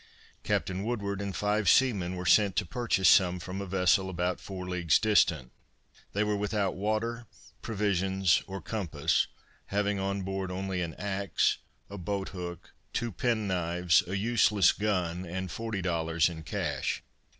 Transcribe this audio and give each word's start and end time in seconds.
Captain 0.41 0.83
Woodward 0.83 1.21
and 1.21 1.35
five 1.35 1.69
seamen 1.69 2.15
were 2.15 2.25
sent 2.25 2.55
to 2.55 2.65
purchase 2.65 3.07
some 3.07 3.37
from 3.39 3.61
a 3.61 3.67
vessel 3.67 4.09
about 4.09 4.39
four 4.39 4.67
leagues 4.67 4.97
distant. 4.97 5.51
They 6.13 6.23
were 6.23 6.35
without 6.35 6.73
water, 6.73 7.27
provisions, 7.61 8.41
or 8.47 8.61
compass, 8.61 9.27
having 9.67 9.99
on 9.99 10.23
board 10.23 10.49
only 10.49 10.81
an 10.81 10.95
axe, 10.95 11.59
a 11.87 11.99
boat 11.99 12.29
hook, 12.29 12.73
two 12.93 13.11
penknives, 13.11 14.01
a 14.07 14.17
useless 14.17 14.71
gun 14.71 15.23
and 15.23 15.51
forty 15.51 15.83
dollars 15.83 16.29
in 16.29 16.41
cash. 16.41 17.03